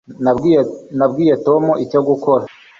[1.01, 2.43] nabwiye tom icyo gukora